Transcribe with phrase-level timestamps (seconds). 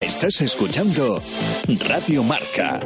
[0.00, 1.20] Estás escuchando
[1.88, 2.80] Radio Marca,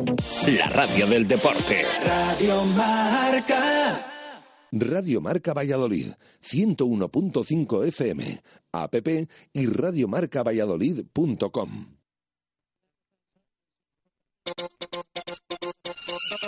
[0.47, 1.85] la radio del deporte.
[2.05, 4.07] Radio Marca.
[4.73, 6.07] Radio Marca Valladolid,
[6.43, 8.41] 101.5 FM,
[8.73, 8.95] app
[9.53, 11.87] y radiomarcavalladolid.com.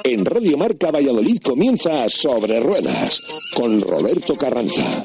[0.02, 3.20] En Radio Marca Valladolid comienza Sobre Ruedas
[3.55, 5.05] con Roberto Carranza.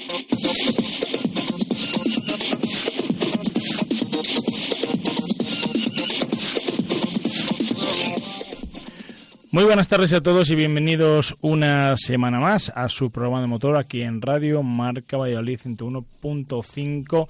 [9.51, 13.79] Muy buenas tardes a todos y bienvenidos una semana más a su programa de motor
[13.79, 17.27] aquí en Radio Marca Valladolid 101.5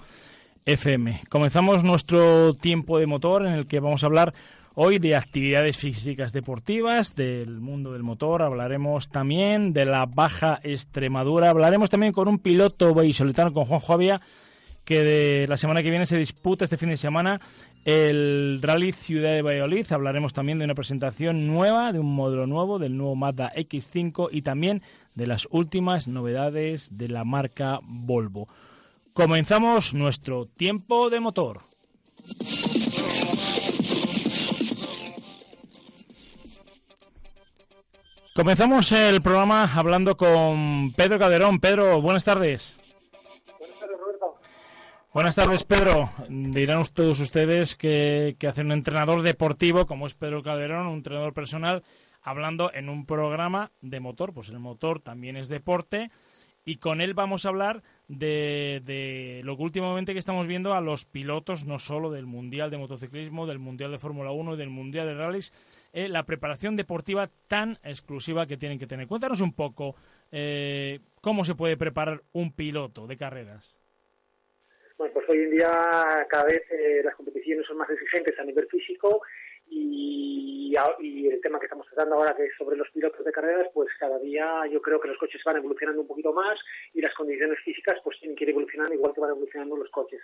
[0.65, 1.21] FM.
[1.29, 4.33] Comenzamos nuestro tiempo de motor en el que vamos a hablar
[4.75, 11.49] hoy de actividades físicas deportivas, del mundo del motor, hablaremos también de la Baja Extremadura,
[11.49, 14.21] hablaremos también con un piloto vallisoletano, con Juan Javia,
[14.89, 17.39] que de la semana que viene se disputa este fin de semana
[17.85, 19.85] el Rally Ciudad de Valladolid.
[19.91, 24.41] Hablaremos también de una presentación nueva, de un modelo nuevo, del nuevo Mazda X5 y
[24.41, 24.81] también
[25.13, 28.47] de las últimas novedades de la marca Volvo.
[29.13, 31.59] Comenzamos nuestro tiempo de motor.
[38.33, 41.59] Comenzamos el programa hablando con Pedro Calderón.
[41.59, 42.78] Pedro, buenas tardes.
[45.11, 46.11] Buenas tardes, Pedro.
[46.29, 51.81] Dirán todos ustedes que, hacen un entrenador deportivo, como es Pedro Calderón, un entrenador personal,
[52.21, 54.35] hablando en un programa de motor.
[54.35, 56.11] Pues el motor también es deporte.
[56.63, 60.81] Y con él vamos a hablar de, de lo que últimamente que estamos viendo a
[60.81, 64.69] los pilotos, no solo del Mundial de Motociclismo, del Mundial de Fórmula 1 y del
[64.69, 65.51] Mundial de Rallys,
[65.91, 69.07] eh, la preparación deportiva tan exclusiva que tienen que tener.
[69.07, 69.95] Cuéntanos un poco
[70.31, 73.78] eh, cómo se puede preparar un piloto de carreras.
[74.99, 78.67] Bueno, pues hoy en día cada vez eh, las competiciones son más exigentes a nivel
[78.67, 79.21] físico
[79.65, 80.75] y,
[81.31, 84.19] el tema que estamos tratando ahora, que es sobre los pilotos de carreras, pues cada
[84.19, 86.59] día yo creo que los coches van evolucionando un poquito más
[86.93, 90.21] y las condiciones físicas pues tienen que ir evolucionando igual que van evolucionando los coches.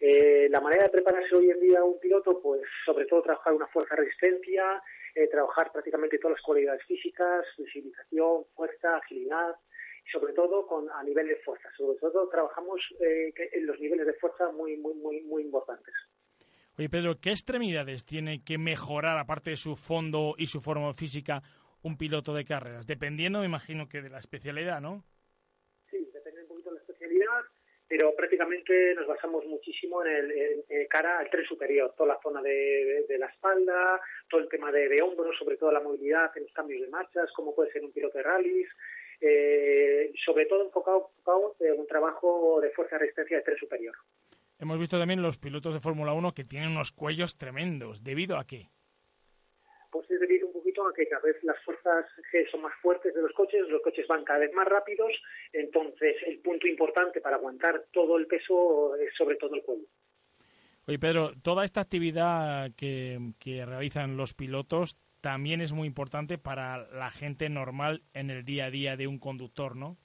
[0.00, 3.68] Eh, la manera de prepararse hoy en día un piloto, pues sobre todo trabajar una
[3.68, 4.82] fuerza resistencia,
[5.14, 9.54] eh, trabajar prácticamente todas las cualidades físicas, visibilización, fuerza, agilidad,
[10.10, 11.68] sobre todo con a nivel de fuerza.
[11.76, 15.94] Sobre todo trabajamos eh, en los niveles de fuerza muy, muy, muy, muy importantes.
[16.78, 21.42] Oye, Pedro, ¿qué extremidades tiene que mejorar, aparte de su fondo y su forma física,
[21.82, 22.86] un piloto de carreras?
[22.86, 25.02] Dependiendo, me imagino que de la especialidad, ¿no?
[25.90, 27.42] Sí, depende un poquito de la especialidad,
[27.88, 32.40] pero prácticamente nos basamos muchísimo en el en, cara al tren superior, toda la zona
[32.42, 36.30] de, de, de la espalda, todo el tema de, de, hombros, sobre todo la movilidad
[36.36, 38.68] en los cambios de marchas, como puede ser un piloto de rallies,
[39.20, 43.94] eh, sobre todo enfocado, enfocado en un trabajo de fuerza de resistencia de tren superior.
[44.58, 48.02] Hemos visto también los pilotos de Fórmula 1 que tienen unos cuellos tremendos.
[48.02, 48.68] ¿Debido a qué?
[49.90, 53.14] Pues es debido un poquito a que cada vez las fuerzas G son más fuertes
[53.14, 55.12] de los coches, los coches van cada vez más rápidos,
[55.52, 59.86] entonces el punto importante para aguantar todo el peso es sobre todo el cuello.
[60.86, 66.78] Oye, Pedro, toda esta actividad que, que realizan los pilotos también es muy importante para
[66.90, 69.96] la gente normal en el día a día de un conductor, ¿no?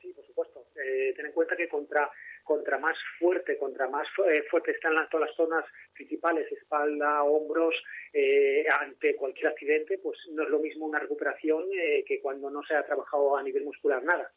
[0.00, 0.66] Sí, por supuesto.
[0.76, 2.10] Eh, ten en cuenta que contra
[2.48, 7.74] contra más fuerte, contra más eh, fuerte están las, todas las zonas principales, espalda, hombros,
[8.14, 12.62] eh, ante cualquier accidente, pues no es lo mismo una recuperación eh, que cuando no
[12.62, 14.32] se ha trabajado a nivel muscular nada.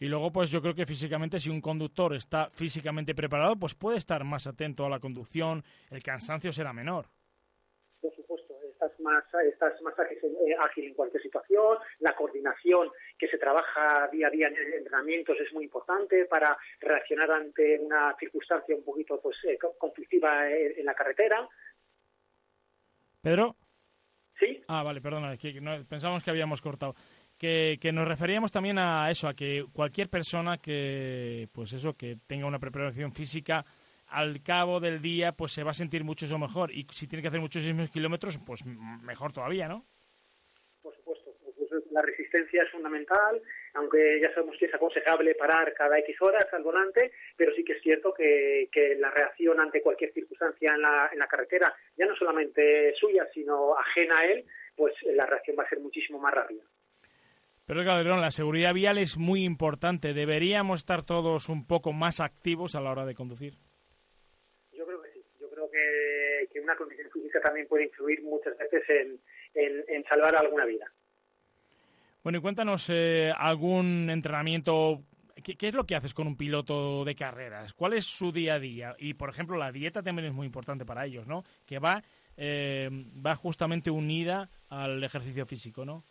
[0.00, 3.98] Y luego, pues yo creo que físicamente, si un conductor está físicamente preparado, pues puede
[3.98, 5.62] estar más atento a la conducción,
[5.92, 7.06] el cansancio será menor.
[8.00, 8.41] Por supuesto
[8.82, 14.30] estás más, estás más ágil en cualquier situación, la coordinación que se trabaja día a
[14.30, 19.58] día en entrenamientos es muy importante para reaccionar ante una circunstancia un poquito pues eh,
[19.78, 21.48] conflictiva en, en, la carretera.
[23.20, 23.56] Pedro.
[24.38, 24.60] Sí.
[24.66, 26.94] Ah, vale, perdona, que no, pensamos que habíamos cortado.
[27.38, 32.18] Que, que, nos referíamos también a eso, a que cualquier persona que, pues eso, que
[32.26, 33.64] tenga una preparación física
[34.12, 37.28] al cabo del día pues se va a sentir mucho mejor y si tiene que
[37.28, 39.84] hacer muchísimos kilómetros pues mejor todavía, ¿no?
[40.82, 41.56] Por supuesto, pues
[41.90, 43.40] la resistencia es fundamental,
[43.74, 47.72] aunque ya sabemos que es aconsejable parar cada X horas al volante, pero sí que
[47.74, 48.68] es cierto que,
[48.98, 53.76] la reacción ante cualquier circunstancia en la, en la carretera, ya no solamente suya, sino
[53.78, 54.44] ajena a él,
[54.76, 56.62] pues la reacción va a ser muchísimo más rápida.
[57.66, 60.14] Pero Calderón, la seguridad vial es muy importante.
[60.14, 63.54] ¿Deberíamos estar todos un poco más activos a la hora de conducir?
[64.72, 65.24] Yo creo que sí.
[65.40, 65.70] Yo creo
[66.52, 69.20] que, una condición física también puede influir muchas veces en,
[69.54, 70.90] en, salvar alguna vida.
[72.22, 75.02] Bueno, y cuéntanos eh, algún entrenamiento.
[75.42, 77.74] ¿Qué, es lo que haces con un piloto de carreras?
[77.74, 78.94] ¿Cuál es su día a día?
[78.98, 81.42] Y, por ejemplo, la dieta también es muy importante para ellos, ¿no?
[81.66, 82.02] Que va,
[82.36, 82.88] eh,
[83.24, 86.04] va justamente unida al ejercicio físico, ¿no?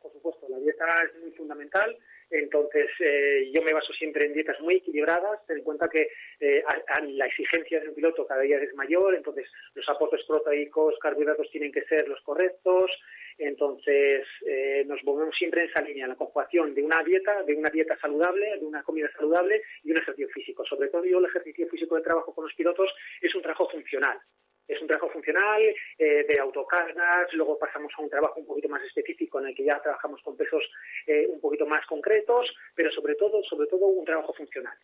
[0.00, 1.96] Por supuesto, la dieta es muy fundamental.
[2.32, 5.44] Entonces, eh, yo me baso siempre en dietas muy equilibradas.
[5.46, 6.08] Ten en cuenta que
[6.40, 6.64] eh,
[7.08, 11.70] la exigencia de un piloto cada día es mayor, entonces los aportes proteicos, carbohidratos tienen
[11.70, 12.90] que ser los correctos.
[13.36, 17.68] Entonces, eh, nos movemos siempre en esa línea, la conjugación de una dieta, de una
[17.68, 20.64] dieta saludable, de una comida saludable y un ejercicio físico.
[20.64, 22.90] Sobre todo yo el ejercicio físico de trabajo con los pilotos
[23.20, 24.18] es un trabajo funcional
[24.68, 25.62] es un trabajo funcional
[25.98, 29.64] eh, de autocargas, luego pasamos a un trabajo un poquito más específico en el que
[29.64, 30.62] ya trabajamos con pesos
[31.06, 34.74] eh, un poquito más concretos, pero sobre todo, sobre todo un trabajo funcional.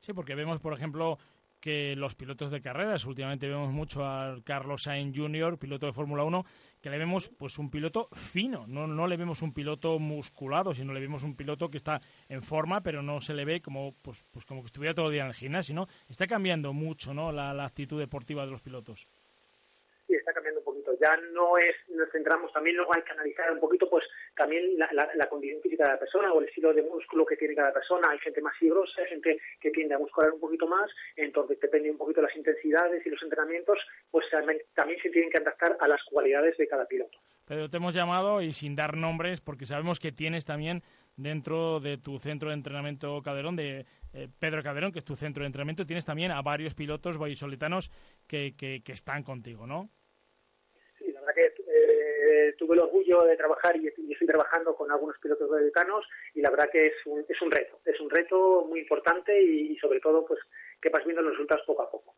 [0.00, 1.18] Sí, porque vemos, por ejemplo,
[1.60, 6.24] que los pilotos de carreras, últimamente vemos mucho a Carlos Sainz Jr., piloto de Fórmula
[6.24, 6.44] 1,
[6.80, 10.94] que le vemos pues un piloto fino, no, no le vemos un piloto musculado, sino
[10.94, 14.24] le vemos un piloto que está en forma, pero no se le ve como pues,
[14.30, 15.86] pues como que estuviera todo el día en el gimnasio, ¿no?
[16.08, 19.06] Está cambiando mucho, ¿no?, la actitud deportiva de los pilotos
[20.98, 24.04] Ya no es, nos centramos, también luego hay que analizar un poquito, pues
[24.36, 27.72] también la, condición física de la persona o el estilo de músculo que tiene cada
[27.72, 28.10] persona.
[28.10, 31.90] Hay gente más fibrosa, hay gente que tiende a muscular un poquito más, entonces depende
[31.90, 33.78] un poquito de las intensidades y los entrenamientos,
[34.10, 37.18] pues también se tienen que adaptar a las cualidades de cada piloto.
[37.46, 40.82] Pero te hemos llamado y sin dar nombres, porque sabemos que tienes también
[41.16, 45.42] dentro de tu centro de entrenamiento Calderón, de eh, Pedro Calderón, que es tu centro
[45.42, 47.90] de entrenamiento, tienes también a varios pilotos vallisoletanos
[48.26, 49.90] que, que, que están contigo, ¿no?
[52.30, 56.50] Eh, tuve el orgullo de trabajar y, estoy trabajando con algunos pilotos vallisoletanos y la
[56.50, 60.24] verdad que es un, es un reto, es un reto muy importante y, sobre todo
[60.24, 60.40] pues
[60.80, 62.14] que vas viendo los resultados poco a poco.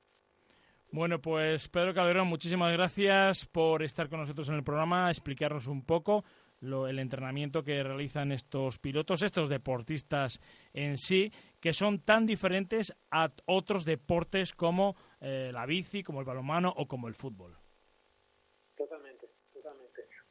[0.90, 5.86] Bueno, pues Pedro Calderón, muchísimas gracias por estar con nosotros en el programa, explicarnos un
[5.86, 6.24] poco
[6.60, 10.40] lo, el entrenamiento que realizan estos pilotos, estos deportistas
[10.74, 16.26] en sí, que son tan diferentes a otros deportes como eh, la bici, como el
[16.26, 17.61] balonmano o como el fútbol.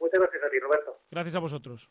[0.02, 0.98] Muchas gracias a ti, Roberto.
[1.12, 1.88] Gracias a vosotros.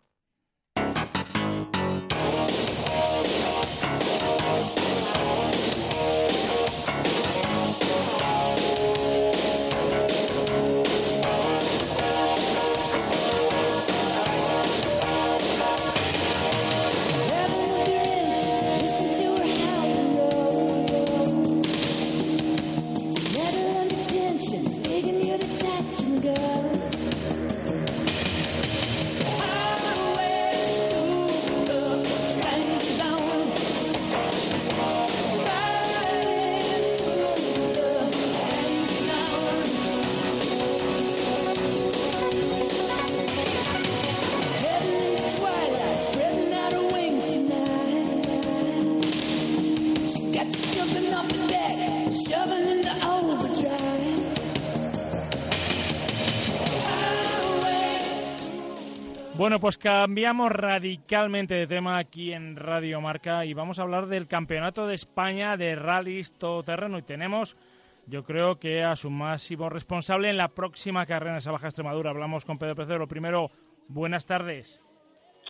[59.42, 64.28] Bueno, pues cambiamos radicalmente de tema aquí en Radio Marca y vamos a hablar del
[64.28, 67.58] Campeonato de España de Rallys Todoterreno y tenemos,
[68.06, 72.12] yo creo que a su máximo responsable en la próxima carrera en esa Baja Extremadura.
[72.12, 73.08] Hablamos con Pedro Pecero.
[73.08, 73.50] Primero,
[73.88, 74.80] buenas tardes.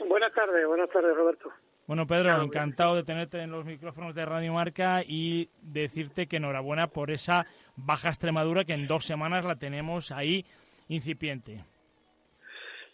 [0.07, 1.51] Buenas tardes, buenas tardes Roberto.
[1.86, 6.88] Bueno, Pedro, encantado de tenerte en los micrófonos de Radio Marca y decirte que enhorabuena
[6.88, 7.45] por esa
[7.75, 10.45] Baja Extremadura que en dos semanas la tenemos ahí
[10.88, 11.65] incipiente.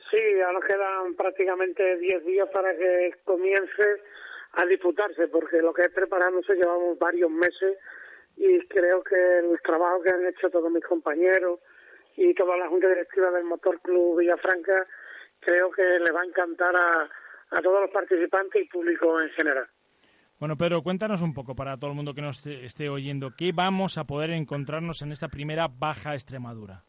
[0.10, 4.02] Sí, ya nos quedan prácticamente 10 días para que comience
[4.54, 7.78] a disputarse, porque lo que es preparándose llevamos varios meses
[8.38, 11.60] y creo que el trabajo que han hecho todos mis compañeros
[12.16, 14.88] y toda la junta directiva del Motor Club Villafranca,
[15.40, 17.10] creo que le va a encantar a,
[17.52, 19.68] a todos los participantes y público en general.
[20.40, 23.98] Bueno, Pedro, cuéntanos un poco para todo el mundo que nos esté oyendo, ¿qué vamos
[23.98, 26.87] a poder encontrarnos en esta primera Baja Extremadura?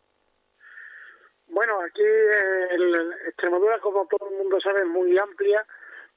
[1.59, 5.67] Bueno, aquí en Extremadura, como todo el mundo sabe, es muy amplia.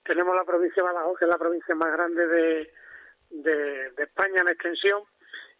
[0.04, 2.74] Tenemos la provincia de Badajoz, que es la provincia más grande de,
[3.32, 5.02] de, España en extensión,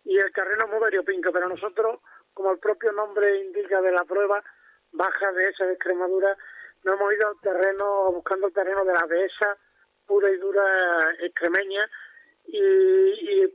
[0.04, 2.00] y el terreno es muy variopinto, pero nosotros,
[2.32, 4.44] como el propio nombre indica de la prueba,
[4.92, 6.38] baja de esa de Extremadura,
[6.84, 9.58] no hemos ido al terreno, buscando el terreno de la dehesa
[10.06, 11.90] pura y dura extremeña
[12.46, 13.46] y,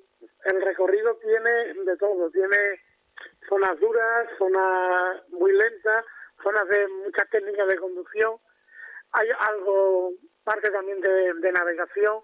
[0.44, 2.80] el recorrido tiene de todo, tiene
[3.48, 6.04] zonas duras, zonas muy lentas,
[6.42, 8.36] zonas de muchas técnicas de conducción,
[9.12, 10.12] hay algo,
[10.44, 12.20] parte también de, navegación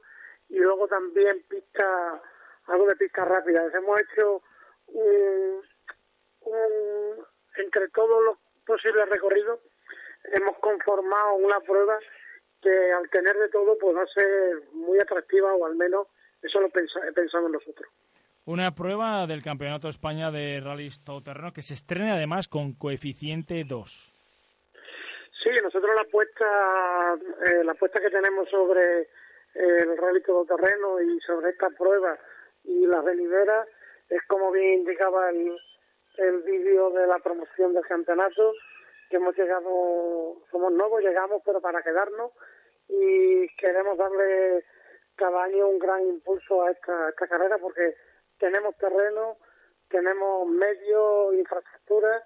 [0.48, 2.20] y luego también pista,
[2.66, 3.72] algo de pistas rápidas.
[3.74, 4.42] Hemos hecho
[4.88, 5.62] un,
[7.56, 9.60] entre todos los posibles recorridos,
[10.24, 11.98] hemos conformado una prueba
[12.60, 16.06] que al tener de todo pues va a ser muy atractiva o al menos
[16.42, 17.88] eso lo pensamos nosotros.
[18.44, 23.62] Una prueba del Campeonato de España de Rally Todoterreno que se estrena además con coeficiente
[23.64, 24.12] 2.
[25.42, 27.14] Sí, nosotros la apuesta,
[27.46, 29.08] eh, la apuesta que tenemos sobre
[29.54, 32.18] el Rally Todoterreno y sobre esta prueba
[32.64, 33.68] y las venideras
[34.08, 35.56] es como bien indicaba el,
[36.18, 38.52] el vídeo de la promoción del campeonato,
[39.08, 42.32] que hemos llegado, somos nuevos, llegamos pero para quedarnos
[42.88, 44.64] y queremos darle
[45.16, 47.94] cada año un gran impulso a esta, carrera porque
[48.42, 49.38] tenemos terreno,
[49.88, 52.24] tenemos medios, infraestructura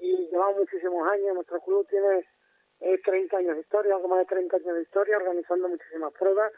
[0.00, 1.36] y llevamos muchísimos años.
[1.36, 2.26] Nuestro club tiene
[2.80, 6.52] 30 años de historia, algo más de 30 años de historia, organizando muchísimas pruebas,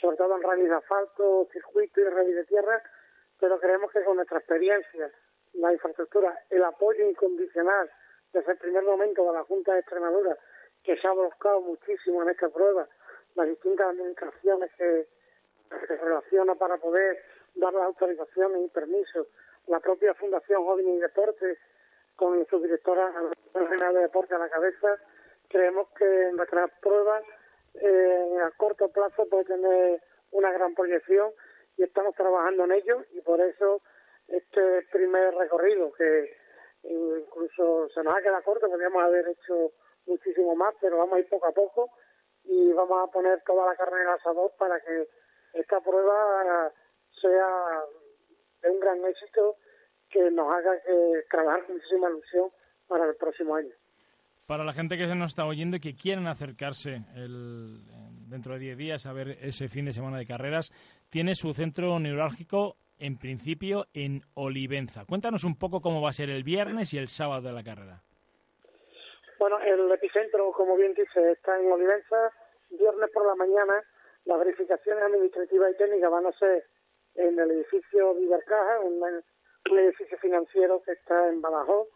[0.00, 2.82] sobre todo en rally de asfalto, circuito y rally de tierra,
[3.38, 5.12] pero creemos que con nuestra experiencia,
[5.52, 7.90] la infraestructura, el apoyo incondicional
[8.32, 10.34] desde el primer momento de la Junta de Extremadura,
[10.82, 12.88] que se ha buscado muchísimo en esta prueba,
[13.34, 15.08] las distintas administraciones que,
[15.68, 17.20] se relacionan para poder
[17.56, 19.26] dar las autorizaciones y permisos,
[19.66, 21.58] la propia Fundación Joven y Deportes,
[22.14, 23.12] con su directora
[23.52, 24.96] general de Deporte a la cabeza,
[25.48, 27.22] creemos que nuestras pruebas
[27.74, 31.30] eh, a corto plazo puede tener una gran proyección
[31.76, 33.82] y estamos trabajando en ello y por eso
[34.28, 36.36] este primer recorrido que
[36.82, 39.72] incluso se nos ha quedado corto, podríamos haber hecho
[40.06, 41.90] muchísimo más, pero vamos a ir poco a poco
[42.44, 45.08] y vamos a poner toda la carne en el asador para que
[45.54, 46.72] esta prueba
[47.20, 47.82] sea
[48.62, 49.56] de un gran éxito
[50.10, 52.50] que nos haga que trabajar con muchísima ilusión
[52.88, 53.72] para el próximo año.
[54.46, 57.80] Para la gente que se nos está oyendo y que quieran acercarse el,
[58.28, 60.70] dentro de 10 días a ver ese fin de semana de carreras,
[61.10, 65.04] tiene su centro neurálgico en principio en Olivenza.
[65.04, 68.02] Cuéntanos un poco cómo va a ser el viernes y el sábado de la carrera.
[69.38, 72.32] Bueno, el epicentro, como bien dice, está en Olivenza.
[72.70, 73.82] Viernes por la mañana,
[74.24, 76.64] las verificaciones administrativas y técnicas van a ser
[77.16, 79.02] en el edificio Vivercaja, un,
[79.78, 81.88] edificio financiero que está en Badajoz.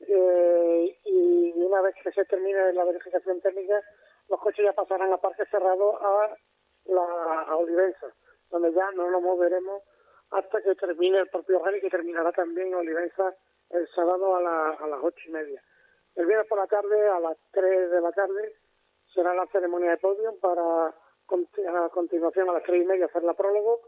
[0.00, 3.82] Eh, y una vez que se termine la verificación técnica,
[4.28, 6.36] los coches ya pasarán a parque cerrado a
[6.84, 8.06] la a Olivenza,
[8.50, 9.82] donde ya no nos moveremos
[10.30, 13.34] hasta que termine el propio rally, que terminará también en Olivenza
[13.70, 15.62] el sábado a, a las ocho y media.
[16.14, 18.54] El viernes por la tarde, a las tres de la tarde,
[19.14, 20.94] será la ceremonia de podium para
[21.28, 23.80] a continuación a las tres y media hacer la prólogo.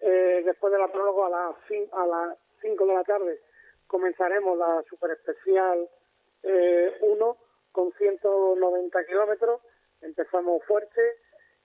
[0.00, 1.56] Eh, después de la prólogo a las,
[1.92, 3.40] a las cinco de la tarde
[3.88, 5.88] comenzaremos la super especial
[6.42, 7.34] 1 eh,
[7.72, 9.60] con 190 kilómetros.
[10.00, 11.00] Empezamos fuerte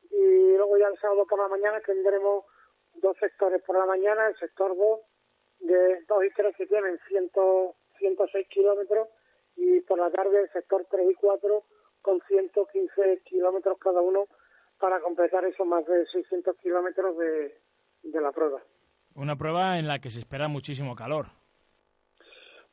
[0.10, 2.46] y luego ya el sábado por la mañana tendremos
[2.96, 5.00] dos sectores por la mañana, el sector 2
[5.60, 7.32] de 2 y 3 que tienen 100,
[8.00, 9.10] 106 kilómetros
[9.56, 11.64] y por la tarde el sector 3 y 4
[12.02, 14.28] con 115 kilómetros cada uno
[14.80, 17.56] para completar esos más de 600 kilómetros de,
[18.04, 18.62] de la prueba.
[19.16, 21.28] Una prueba en la que se espera muchísimo calor.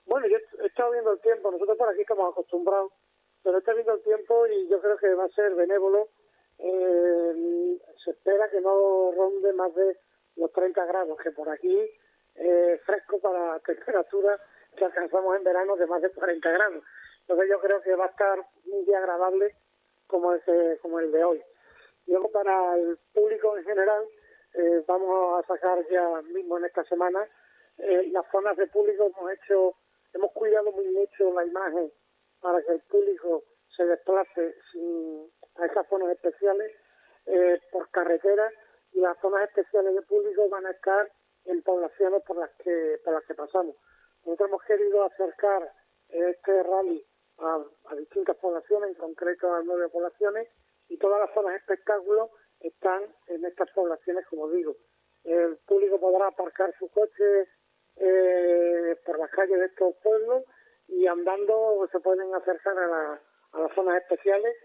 [0.07, 2.93] Bueno, yo he estado viendo el tiempo, nosotros por aquí estamos acostumbrados,
[3.43, 6.09] pero he estado viendo el tiempo y yo creo que va a ser benévolo.
[6.59, 9.97] Eh, se espera que no ronde más de
[10.37, 11.79] los 30 grados, que por aquí
[12.35, 14.41] es fresco para temperaturas
[14.77, 16.83] que alcanzamos en verano de más de 40 grados.
[17.21, 19.55] Entonces yo creo que va a estar un día agradable
[20.07, 21.43] como, ese, como el de hoy.
[22.07, 24.05] Luego para el público en general,
[24.55, 27.27] eh, vamos a sacar ya mismo en esta semana
[27.79, 29.75] eh, las zonas de público hemos hecho,
[30.13, 31.91] hemos cuidado muy mucho la imagen
[32.41, 33.45] para que el público
[33.77, 36.73] se desplace sin, a esas zonas especiales
[37.27, 38.51] eh, por carretera
[38.93, 41.11] y las zonas especiales de público van a estar
[41.47, 43.77] en poblaciones por las que por las que pasamos.
[44.25, 45.73] Nosotros hemos querido acercar
[46.09, 47.05] este rally
[47.39, 47.65] a,
[47.97, 50.49] distintas poblaciones, en concreto a nueve poblaciones,
[50.89, 54.77] y todas las zonas de espectáculo están en estas poblaciones, como digo.
[55.25, 57.49] El público podrá aparcar su coche
[57.97, 60.45] eh, por las calles de estos pueblos
[60.89, 63.21] y andando se pueden acercar a,
[63.53, 64.57] a las zonas especiales.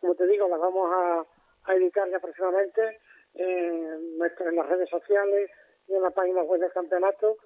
[0.00, 1.26] Como te digo, las vamos a,
[1.64, 3.00] a editar ya próximamente
[3.34, 5.50] en, en las redes sociales
[5.86, 7.36] y en la página web del campeonato,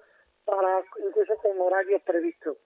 [0.43, 2.57] para incluso con horarios previstos.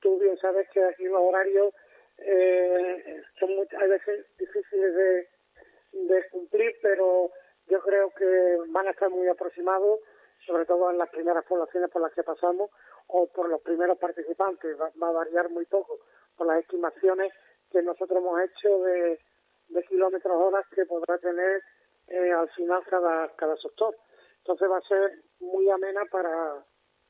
[0.00, 1.72] Tú bien sabes que aquí los horarios
[2.18, 5.28] eh, son muchas, hay veces difíciles de,
[5.94, 7.30] de cumplir, pero
[7.66, 10.00] yo creo que van a estar muy aproximados,
[10.46, 12.70] sobre todo en las primeras poblaciones por las que pasamos
[13.06, 14.76] o por los primeros participantes.
[14.78, 15.98] Va, a variar muy poco
[16.36, 17.32] por las estimaciones
[17.70, 19.18] que nosotros hemos hecho de,
[19.68, 21.62] de kilómetros horas que podrá tener
[22.08, 23.96] eh, al final cada, cada sector.
[24.38, 26.62] Entonces va a ser muy amena para,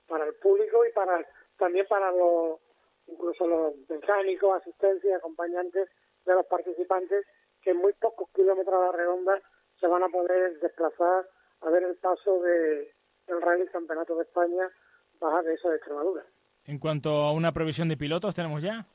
[0.07, 1.27] para el público y para
[1.59, 2.61] también para los
[3.07, 5.89] incluso los mecánicos, asistentes y acompañantes
[6.25, 7.27] de los participantes
[7.65, 9.41] que en muy pocos kilómetros a la redonda
[9.81, 11.29] se van a poder desplazar
[11.63, 12.93] a ver el paso de
[13.27, 14.71] el Rally Campeonato de España
[15.21, 16.25] Baja de eso de Extremadura.
[16.67, 18.87] En cuanto a una previsión de pilotos, ¿tenemos ya?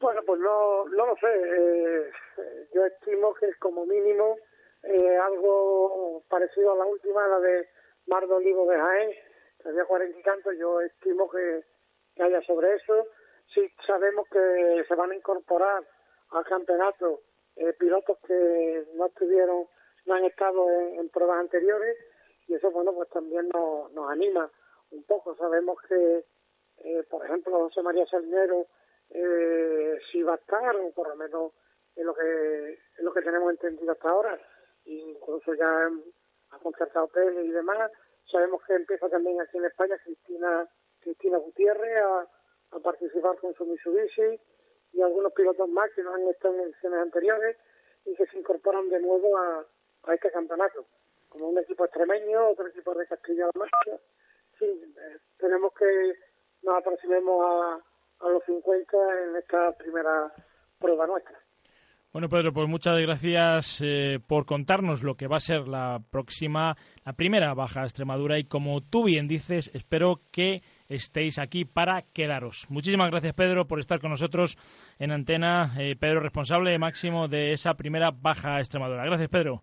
[0.00, 1.26] Bueno, pues no, no lo sé.
[1.26, 2.10] Eh,
[2.74, 4.36] yo estimo que como mínimo
[4.84, 7.68] eh, algo parecido a la última, la de
[8.06, 9.10] Mar de Olivo de Jaén,
[9.62, 11.64] que había cuarenta y tantos, yo estimo que,
[12.20, 13.06] haya sobre eso.
[13.54, 15.84] Sí sabemos que se van a incorporar
[16.30, 17.20] al campeonato
[17.58, 19.66] eh, pilotos que no estuvieron,
[20.06, 21.96] no han estado en, pruebas anteriores
[22.46, 24.50] y eso, bueno, pues también nos, nos anima
[24.90, 25.34] un poco.
[25.36, 26.24] Sabemos que,
[26.78, 28.66] eh, por ejemplo, José María Salinero
[29.10, 31.52] eh, sí va a estar, o por lo menos
[31.96, 34.40] en lo que, en lo que tenemos entendido hasta ahora,
[34.84, 35.90] incluso ya
[36.50, 37.90] ha concertado Pérez y demás.
[38.30, 40.68] Sabemos que empieza también aquí en España Cristina
[41.00, 42.28] Cristina Gutiérrez a,
[42.70, 44.40] a participar con su Mitsubishi
[44.92, 47.56] y algunos pilotos más que no han estado en ediciones anteriores
[48.04, 49.66] y que se incorporan de nuevo a,
[50.04, 50.86] a este campeonato,
[51.28, 54.02] como un equipo extremeño, otro equipo de Castilla-La Mancha.
[54.58, 56.14] Sí, eh, tenemos que
[56.62, 60.32] nos aproximemos a, a los 50 en esta primera
[60.78, 61.38] prueba nuestra.
[62.10, 66.74] Bueno, Pedro, pues muchas gracias eh, por contarnos lo que va a ser la próxima,
[67.04, 72.66] la primera baja Extremadura y como tú bien dices, espero que estéis aquí para quedaros.
[72.68, 74.56] Muchísimas gracias, Pedro, por estar con nosotros
[74.98, 75.72] en antena.
[75.78, 79.04] Eh, Pedro, responsable máximo de esa primera baja Extremadura.
[79.04, 79.62] Gracias, Pedro.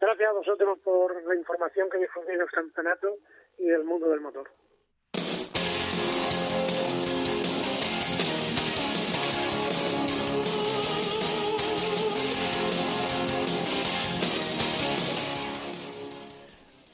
[0.00, 3.16] Gracias a vosotros por la información que difundís del campeonato
[3.58, 4.48] y del mundo del motor.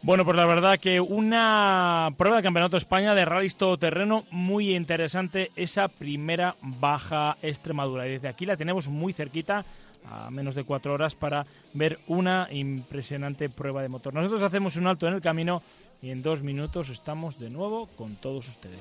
[0.04, 4.76] Bueno, pues la verdad que una prueba de Campeonato de España de rally todoterreno muy
[4.76, 8.06] interesante, esa primera baja Extremadura.
[8.06, 9.64] Y desde aquí la tenemos muy cerquita,
[10.10, 14.12] a menos de cuatro horas, para ver una impresionante prueba de motor.
[14.12, 15.62] Nosotros hacemos un alto en el camino
[16.02, 18.80] y en dos minutos estamos de nuevo con todos ustedes.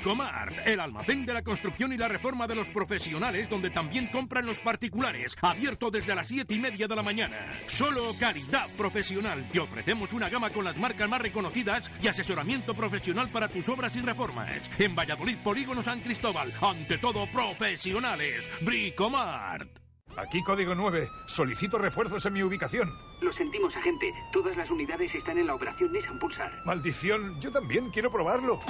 [0.00, 4.46] Bricomart, el almacén de la construcción y la reforma de los profesionales, donde también compran
[4.46, 7.36] los particulares, abierto desde las 7 y media de la mañana.
[7.66, 9.46] Solo calidad profesional.
[9.52, 13.94] Te ofrecemos una gama con las marcas más reconocidas y asesoramiento profesional para tus obras
[13.96, 14.48] y reformas.
[14.78, 18.48] En Valladolid, Polígono San Cristóbal, ante todo profesionales.
[18.62, 19.68] Bricomart.
[20.16, 21.08] Aquí código 9.
[21.26, 22.90] Solicito refuerzos en mi ubicación.
[23.20, 24.12] Lo sentimos, agente.
[24.32, 26.50] Todas las unidades están en la operación Nissan Pulsar.
[26.64, 28.60] Maldición, yo también quiero probarlo.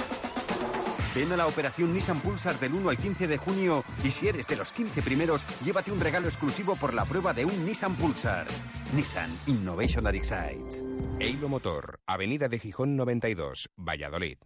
[1.13, 4.47] Ven a la operación Nissan Pulsar del 1 al 15 de junio y si eres
[4.47, 8.47] de los 15 primeros, llévate un regalo exclusivo por la prueba de un Nissan Pulsar.
[8.95, 10.81] Nissan Innovation that excites.
[11.19, 14.37] Eilo Motor, Avenida de Gijón 92, Valladolid.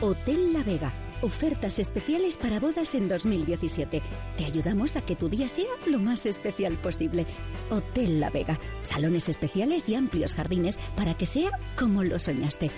[0.00, 0.92] Hotel La Vega.
[1.22, 4.02] Ofertas especiales para bodas en 2017.
[4.38, 7.26] Te ayudamos a que tu día sea lo más especial posible.
[7.68, 8.58] Hotel La Vega.
[8.80, 12.70] Salones especiales y amplios jardines para que sea como lo soñaste.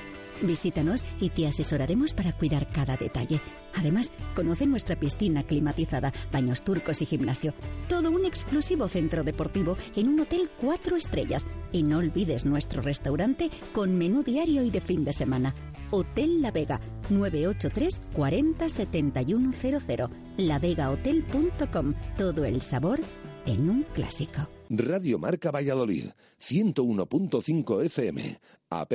[0.42, 3.40] Visítanos y te asesoraremos para cuidar cada detalle.
[3.78, 7.55] Además, conoce nuestra piscina climatizada, baños turcos y gimnasio.
[7.88, 11.46] Todo un exclusivo centro deportivo en un hotel cuatro estrellas.
[11.70, 15.55] Y no olvides nuestro restaurante con menú diario y de fin de semana.
[15.90, 20.09] Hotel La Vega, 983 40 7100.
[20.38, 21.94] Lavegahotel.com.
[22.16, 23.00] Todo el sabor
[23.46, 24.48] en un clásico.
[24.75, 26.07] Radio Marca Valladolid,
[26.41, 28.39] 101.5 FM,
[28.71, 28.93] app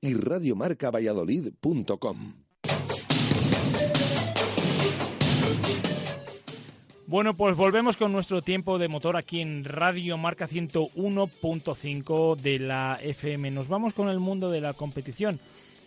[0.00, 2.34] y radiomarcavalladolid.com.
[7.06, 12.98] Bueno, pues volvemos con nuestro tiempo de motor aquí en Radio Marca 101.5 de la
[13.00, 13.52] FM.
[13.52, 15.38] Nos vamos con el mundo de la competición.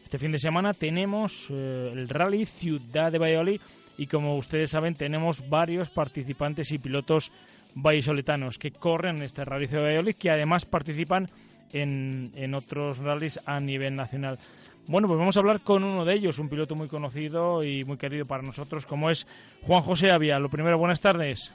[0.05, 3.59] Este fin de semana tenemos eh, el Rally Ciudad de Valladolid
[3.97, 7.33] y como ustedes saben tenemos varios participantes y pilotos
[7.75, 11.27] vallisoletanos que corren en este Rally Ciudad de Valladolid que además participan
[11.73, 14.39] en, en otros rallies a nivel nacional.
[14.87, 17.97] Bueno, pues vamos a hablar con uno de ellos, un piloto muy conocido y muy
[17.97, 19.25] querido para nosotros, como es
[19.63, 20.39] Juan José Avia.
[20.39, 21.53] Lo primero, buenas tardes.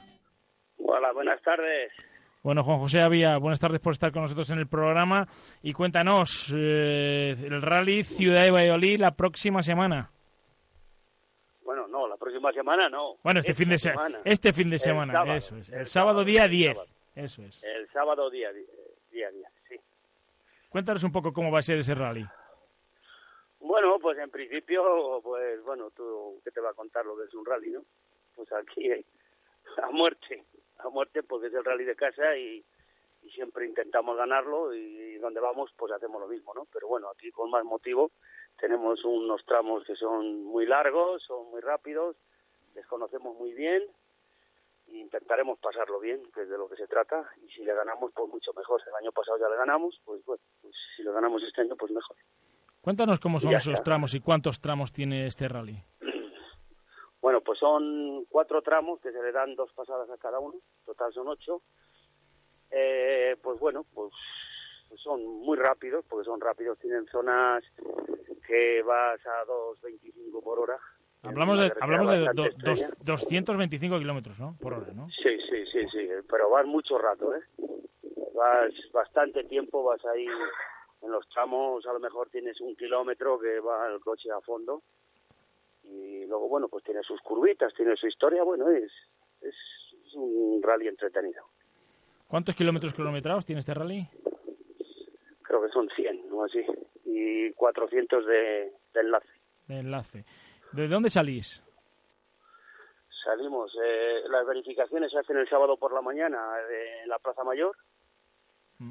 [0.77, 1.91] Hola, buenas tardes.
[2.43, 5.27] Bueno, Juan José Avia, buenas tardes por estar con nosotros en el programa
[5.61, 10.11] y cuéntanos eh, el rally Ciudad de Valladolid la próxima semana.
[12.41, 13.17] Próxima semana no.
[13.23, 14.19] Bueno, este fin de semana.
[14.25, 15.69] Este fin de semana, eso es.
[15.69, 16.77] El, sábado, día 10.
[17.15, 17.63] Eso es.
[17.63, 18.67] El sábado día 10,
[19.11, 19.29] día,
[19.69, 19.79] sí.
[20.69, 22.25] Cuéntanos un poco cómo va a ser ese rally.
[23.59, 27.33] Bueno, pues en principio, pues bueno, tú, ¿qué te va a contar lo que es
[27.35, 27.81] un rally, no?
[28.35, 28.89] Pues aquí
[29.77, 30.43] a muerte,
[30.79, 32.63] a muerte porque es el rally de casa y,
[33.35, 36.65] siempre intentamos ganarlo y donde vamos pues hacemos lo mismo, ¿no?
[36.73, 38.11] Pero bueno, aquí con más motivo
[38.61, 42.15] tenemos unos tramos que son muy largos, son muy rápidos,
[42.75, 43.81] les conocemos muy bien
[44.87, 48.11] e intentaremos pasarlo bien, que es de lo que se trata, y si le ganamos
[48.13, 48.79] pues mucho mejor.
[48.87, 51.91] El año pasado ya le ganamos, pues bueno, pues si le ganamos este año pues
[51.91, 52.15] mejor.
[52.81, 55.83] Cuéntanos cómo son esos tramos y cuántos tramos tiene este rally.
[57.21, 61.13] Bueno, pues son cuatro tramos que se le dan dos pasadas a cada uno, total
[61.13, 61.61] son ocho.
[62.71, 64.11] Eh, pues bueno, pues
[64.97, 67.63] son muy rápidos, porque son rápidos, tienen zonas
[68.45, 70.77] que vas a 2.25 por hora.
[71.23, 74.57] Hablamos de, hablamos de 225 kilómetros, ¿no?
[74.59, 75.07] Por hora, ¿no?
[75.09, 77.41] Sí, sí, sí, sí, pero vas mucho rato, ¿eh?
[78.33, 80.25] Vas bastante tiempo, vas ahí
[81.01, 84.81] en los tramos a lo mejor tienes un kilómetro que va el coche a fondo
[85.83, 88.91] y luego, bueno, pues tiene sus curvitas, tiene su historia, bueno, es,
[89.41, 89.55] es,
[90.13, 91.45] un rally entretenido.
[92.27, 94.07] ¿Cuántos kilómetros kilometrados tiene este rally?
[95.51, 96.63] Creo que son 100 o así,
[97.03, 99.27] y 400 de, enlace.
[99.67, 100.23] De enlace.
[100.71, 101.61] ¿De dónde salís?
[103.25, 106.39] Salimos, eh, las verificaciones se hacen el sábado por la mañana
[107.03, 107.75] en la Plaza Mayor,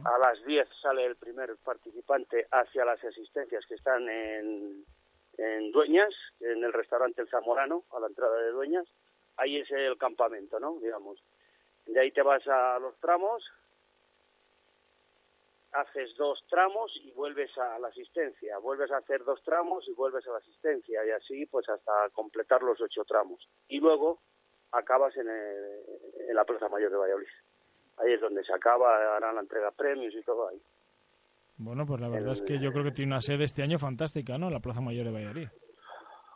[0.05, 4.85] a las 10 sale el primer participante hacia las asistencias que están en,
[5.39, 8.87] en Dueñas, en el restaurante El Zamorano, a la entrada de Dueñas.
[9.39, 10.79] Ahí es el campamento, ¿no?
[10.79, 11.19] Digamos.
[11.87, 13.43] De ahí te vas a los tramos,
[15.73, 18.59] haces dos tramos y vuelves a la asistencia.
[18.59, 21.05] Vuelves a hacer dos tramos y vuelves a la asistencia.
[21.05, 23.49] Y así, pues hasta completar los ocho tramos.
[23.69, 24.21] Y luego
[24.73, 27.29] acabas en, en la Plaza Mayor de Valladolid
[28.01, 30.61] ahí es donde se acaba, harán la entrega premios y todo ahí.
[31.59, 34.39] Bueno, pues la verdad es que yo creo que tiene una sede este año fantástica,
[34.39, 34.49] ¿no?
[34.49, 35.49] La Plaza Mayor de Valladolid.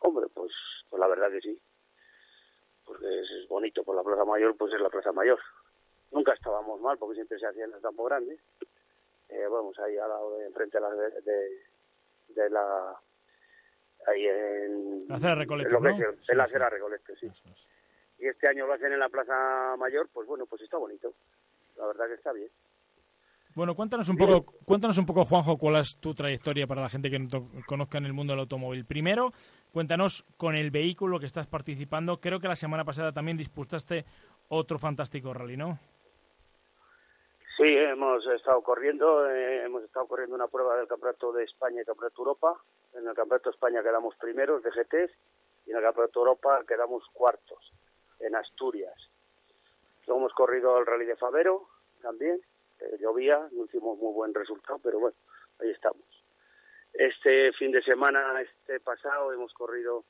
[0.00, 0.52] Hombre, pues,
[0.90, 1.58] pues la verdad que sí.
[2.84, 5.38] Porque es, bonito, por la Plaza Mayor, pues es la Plaza Mayor.
[6.12, 8.38] Nunca estábamos mal, porque siempre se hacían las grandes.
[9.34, 13.00] Eh, vamos, ahí al lado de enfrente de la, de, la
[14.06, 15.88] ahí en la acera Recoleta, ¿no?
[15.88, 17.28] en la acera Recoleta, sí.
[18.18, 21.12] Y este año lo hacen en la Plaza Mayor, pues bueno, pues está bonito
[21.76, 22.48] la verdad que está bien.
[23.54, 27.08] Bueno, cuéntanos un poco, cuéntanos un poco, Juanjo, cuál es tu trayectoria para la gente
[27.08, 28.84] que no conozca en el mundo del automóvil.
[28.84, 29.32] Primero,
[29.72, 32.20] cuéntanos con el vehículo que estás participando.
[32.20, 34.04] Creo que la semana pasada también disputaste
[34.48, 35.78] otro fantástico rally, ¿no?
[37.56, 41.84] Sí, hemos estado corriendo, eh, hemos estado corriendo una prueba del Campeonato de España y
[41.84, 42.60] Campeonato Europa.
[42.94, 45.12] En el Campeonato de España quedamos primeros de GTs
[45.66, 47.72] y en el Campeonato Europa quedamos cuartos
[48.18, 48.94] en Asturias.
[50.04, 51.68] Luego hemos corrido el rally de Favero
[52.02, 52.40] también,
[52.80, 55.16] eh, llovía, no hicimos muy buen resultado, pero bueno,
[55.60, 56.02] ahí estamos.
[56.92, 60.04] Este fin de semana, este pasado, hemos corrido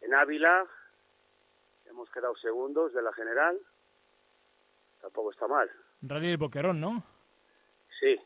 [0.00, 0.66] en Ávila,
[1.88, 3.60] hemos quedado segundos de la general,
[5.00, 5.70] tampoco está mal.
[6.02, 7.02] Rally de Boquerón, ¿no?
[7.98, 8.18] Sí,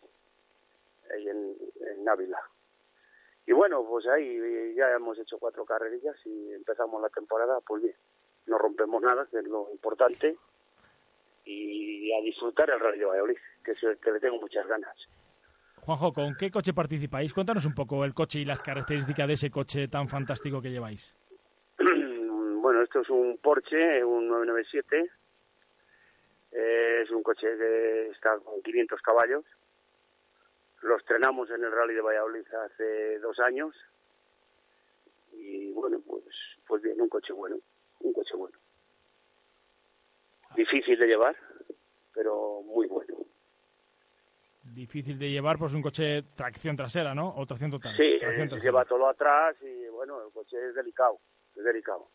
[1.13, 1.57] ahí en,
[1.99, 2.39] en Ávila.
[3.47, 7.95] Y bueno, pues ahí ya hemos hecho cuatro carrerillas y empezamos la temporada, pues bien,
[8.47, 10.37] no rompemos nada, que es lo importante,
[11.45, 14.97] y a disfrutar el Rally de Valladolid, que, que le tengo muchas ganas.
[15.85, 17.35] Juanjo, ¿con qué coche participáis?
[17.35, 21.15] Cuéntanos un poco el coche y las características de ese coche tan fantástico que lleváis.
[21.79, 25.11] bueno, esto es un Porsche, un 997.
[26.55, 29.45] Es un coche que está con 500 caballos.
[30.83, 33.75] Lo estrenamos en el Rally de Valladolid hace dos años.
[35.33, 36.25] Y bueno, pues,
[36.67, 37.57] pues bien, un coche bueno,
[38.01, 38.59] un coche bueno
[40.55, 41.37] difícil de llevar,
[42.13, 43.15] pero muy bueno.
[44.63, 47.35] difícil de llevar, pues un coche tracción trasera, ¿no?
[47.37, 47.95] O tracción total.
[47.97, 51.19] Sí, tracción eh, lleva todo atrás y bueno, el coche es delicado,
[51.57, 52.09] es delicado.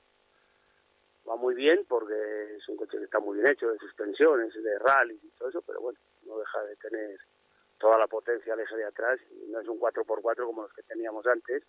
[1.30, 2.16] Va muy bien porque
[2.58, 5.62] es un coche que está muy bien hecho, de suspensiones, de rally y todo eso,
[5.62, 7.20] pero bueno, no deja de tener
[7.78, 11.26] toda la potencia al eje de atrás no es un 4x4 como los que teníamos
[11.28, 11.64] antes,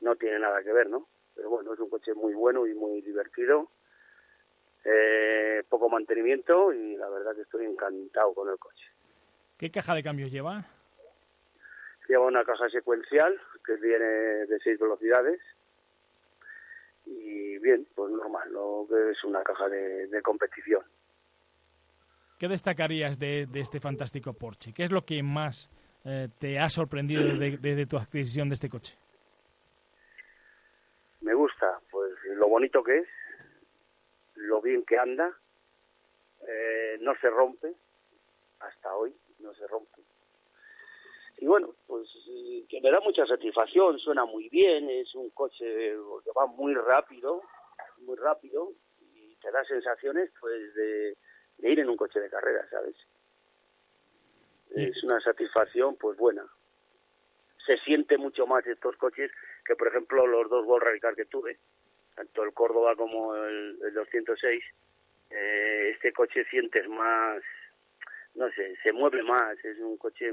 [0.00, 1.06] no tiene nada que ver, ¿no?
[1.34, 3.70] Pero bueno, es un coche muy bueno y muy divertido,
[4.84, 8.86] eh, poco mantenimiento y la verdad que estoy encantado con el coche.
[9.58, 10.64] ¿Qué caja de cambios lleva?
[12.08, 14.06] Lleva una caja secuencial que viene
[14.46, 15.40] de seis velocidades
[17.08, 20.82] y bien, pues normal, lo que es una caja de, competición.
[22.38, 24.72] ¿Qué destacarías de, este fantástico Porsche?
[24.72, 25.70] ¿Qué es lo que más
[26.04, 28.96] eh, te ha sorprendido desde, tu adquisición de este coche?
[31.20, 33.08] Me gusta, pues lo bonito que es,
[34.36, 35.32] lo bien que anda,
[36.46, 37.74] eh, no se rompe
[38.60, 40.07] hasta hoy, no se rompe.
[41.38, 42.08] Y bueno, pues
[42.68, 47.42] que me da mucha satisfacción, suena muy bien, es un coche que va muy rápido,
[47.98, 48.72] muy rápido,
[49.14, 51.16] y te da sensaciones pues de,
[51.58, 52.96] ir en un coche de carrera, ¿sabes?
[54.74, 56.44] Es una satisfacción pues buena.
[57.66, 59.30] Se siente mucho más estos coches
[59.64, 61.58] que por ejemplo los dos Gol Radical que tuve,
[62.14, 64.64] tanto el Córdoba como el, el 206.
[65.30, 67.42] Eh, este coche sientes más
[68.38, 70.32] no sé, se mueve más, es un coche,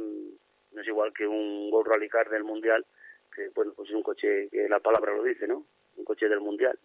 [0.75, 2.85] no es igual que un Gol Rally Car del Mundial,
[3.33, 5.65] que bueno, pues es un coche que la palabra lo dice, ¿no?
[5.95, 6.77] Un coche del Mundial.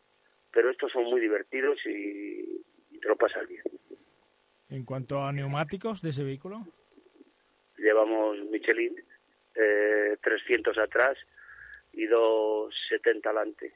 [0.52, 2.62] Pero estos son muy divertidos y,
[3.00, 3.62] te lo pasas bien.
[4.68, 6.66] En cuanto a neumáticos de ese vehículo.
[7.78, 8.94] Llevamos Michelin,
[9.54, 11.18] eh, 300 atrás
[11.92, 13.72] y 270 adelante.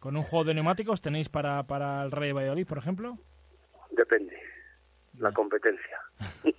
[0.00, 3.18] ¿Con un juego de neumáticos tenéis para, para el Rey Valladolid, por ejemplo?
[3.90, 4.48] Depende
[5.18, 6.00] la competencia.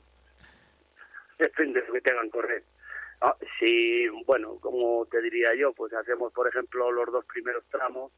[1.40, 2.64] Depende de lo que tengan correr.
[3.22, 8.12] Ah, si, bueno, como te diría yo, pues hacemos, por ejemplo, los dos primeros tramos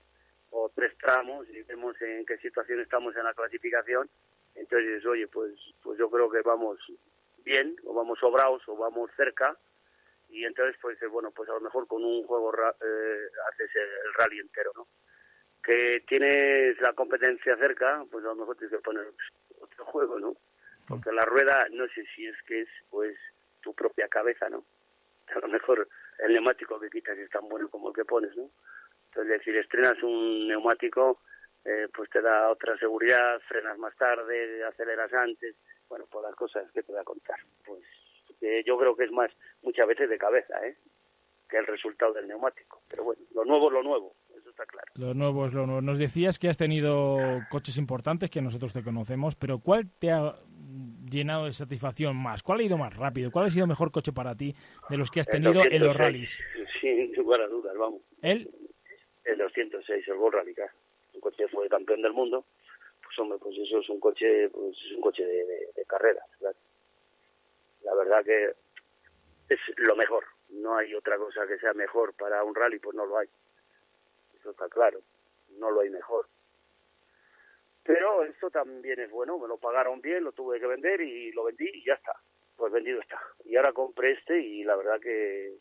[0.50, 4.10] o tres tramos y vemos en qué situación estamos en la clasificación,
[4.56, 6.80] entonces oye, pues, pues yo creo que vamos
[7.46, 9.56] bien, o vamos sobrados, o vamos cerca,
[10.30, 14.40] y entonces, pues, bueno, pues a lo mejor con un juego eh, haces el rally
[14.40, 14.88] entero, ¿no?
[15.64, 19.06] Que tienes la competencia cerca, pues a lo mejor tienes que poner
[19.60, 20.36] otro juego, ¿no?
[20.92, 23.18] Porque la rueda, no sé si es que es pues
[23.62, 24.64] tu propia cabeza, ¿no?
[25.34, 25.88] A lo mejor
[26.20, 28.50] el neumático que quitas es tan bueno como el que pones, ¿no?
[29.08, 31.20] Entonces, si estrenas un neumático,
[31.66, 35.56] eh, pues te da otra seguridad, frenas más tarde, aceleras antes,
[35.90, 37.40] bueno, pues las cosas que te voy a contar.
[37.66, 37.82] Pues
[38.66, 40.76] yo creo que es más muchas veces de cabeza, ¿eh?
[41.50, 42.82] Que el resultado del neumático.
[42.90, 44.16] Pero bueno, lo nuevo es lo nuevo.
[44.96, 45.82] Lo nuevo es lo nuevo.
[45.82, 47.18] Nos decías que has tenido
[47.50, 50.36] coches importantes que nosotros te conocemos, pero ¿cuál te ha
[51.10, 52.44] llenado de satisfacción más?
[52.44, 53.32] ¿Cuál ha ido más rápido?
[53.32, 54.54] ¿Cuál ha sido el mejor coche para ti
[54.90, 56.40] de los que has tenido en los rallies?
[56.80, 58.02] Sin lugar a dudas, vamos.
[58.22, 58.50] ¿El?
[59.24, 60.56] El 206, el World Rally.
[61.14, 62.46] Un coche fue campeón del mundo.
[63.04, 65.46] Pues hombre, pues eso es un coche, pues es un coche de,
[65.76, 66.26] de, carreras.
[67.84, 68.52] La verdad que
[69.50, 70.26] es lo mejor.
[70.50, 73.28] No hay otra cosa que sea mejor para un rally, pues no lo hay
[74.42, 75.00] eso está claro,
[75.60, 76.28] no lo hay mejor.
[77.84, 81.46] Pero esto también es bueno, me lo pagaron bien, lo tuve que vender y lo
[81.46, 82.16] vendí y ya está,
[82.58, 83.20] pues vendido está.
[83.46, 85.54] Y ahora compré este y la verdad que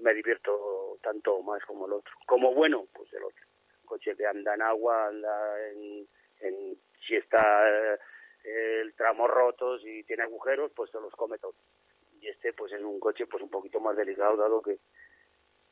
[0.00, 2.12] me divierto tanto más como el otro.
[2.26, 3.44] Como bueno, pues el otro.
[3.84, 6.06] coche que anda en agua, anda en,
[7.06, 11.56] si está eh, el tramo roto, si tiene agujeros, pues se los come todos.
[12.20, 14.78] Y este pues es un coche pues un poquito más delicado dado que,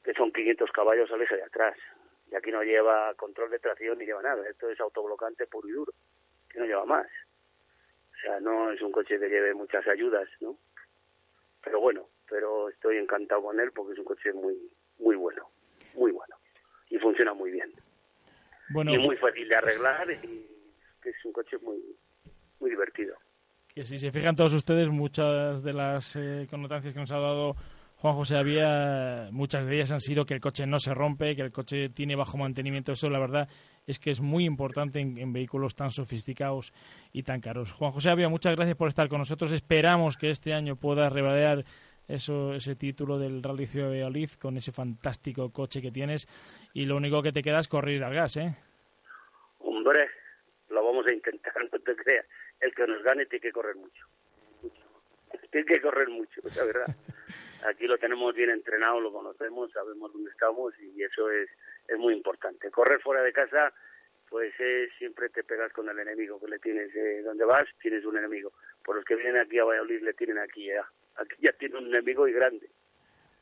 [0.03, 1.77] que son 500 caballos al eje de atrás
[2.30, 5.72] y aquí no lleva control de tracción ni lleva nada, esto es autoblocante puro y
[5.72, 5.92] duro,
[6.48, 7.06] que no lleva más.
[8.12, 10.56] O sea, no es un coche que lleve muchas ayudas, ¿no?
[11.62, 14.56] Pero bueno, pero estoy encantado con él porque es un coche muy
[14.98, 15.48] muy bueno,
[15.94, 16.37] muy bueno
[16.90, 17.72] y funciona muy bien.
[18.70, 20.46] Bueno, y muy fácil de arreglar y
[21.04, 21.80] es un coche muy
[22.60, 23.16] muy divertido.
[23.74, 27.56] Que si se fijan todos ustedes, muchas de las eh, connotancias que nos ha dado
[28.05, 31.40] Juan José, había muchas de ellas han sido que el coche no se rompe, que
[31.40, 32.93] el coche tiene bajo mantenimiento.
[32.93, 33.49] Eso, la verdad,
[33.87, 36.75] es que es muy importante en, vehículos tan sofisticados
[37.14, 37.73] y tan caros.
[37.73, 39.53] Juan José Avia, muchas gracias por estar con nosotros.
[39.53, 41.64] Esperamos que este año pueda revalear
[42.07, 46.27] eso, ese título del Rally Ciudad de Valladolid con ese fantástico coche que tienes.
[46.75, 48.55] Y lo único que te queda es correr al gas, ¿eh?
[49.61, 50.11] Hombre,
[50.69, 52.27] lo vamos a intentar, no te creas.
[52.61, 54.07] El que nos gane tiene que correr mucho.
[55.51, 56.97] Tiene que correr mucho, la verdad.
[57.64, 61.48] aquí lo tenemos bien entrenado, lo conocemos, sabemos dónde estamos y eso es,
[61.88, 62.70] es muy importante.
[62.70, 63.72] Correr fuera de casa,
[64.29, 66.94] pues es, siempre te pegas con el enemigo que le tienes.
[66.94, 68.53] Eh, donde vas, tienes un enemigo.
[68.85, 70.87] por los que vienen aquí a Valladolid le tienen aquí ya.
[71.16, 72.68] Aquí ya tiene un enemigo y grande.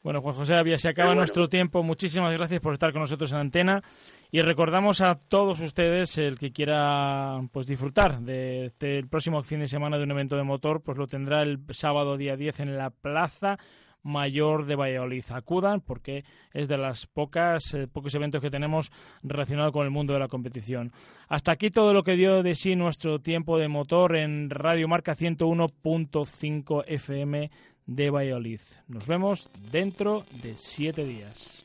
[0.02, 1.84] Bueno, Juan José Avia, se acaba nuestro tiempo.
[1.84, 3.82] Muchísimas gracias por estar con nosotros en antena
[4.32, 9.68] y recordamos a todos ustedes el que quiera pues disfrutar del este, próximo fin de
[9.68, 12.90] semana de un evento de motor, pues lo tendrá el sábado día 10 en la
[12.90, 13.58] Plaza
[14.02, 15.24] Mayor de Valladolid.
[15.30, 18.90] Acudan porque es de las pocas eh, pocos eventos que tenemos
[19.22, 20.92] relacionados con el mundo de la competición.
[21.28, 25.16] Hasta aquí todo lo que dio de sí nuestro tiempo de motor en Radio Marca
[25.16, 27.50] 101.5 FM
[27.86, 28.60] de Valladolid.
[28.88, 31.64] Nos vemos dentro de siete días.